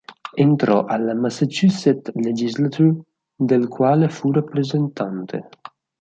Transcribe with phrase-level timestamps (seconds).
[0.35, 3.03] Entrò alla Massachusetts Legislature
[3.35, 5.47] del quale fu rappresentante.